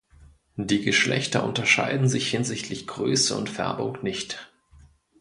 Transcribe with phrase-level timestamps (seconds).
[0.57, 4.51] Die Geschlechter unterscheiden sich hinsichtlich Größe und Färbung nicht.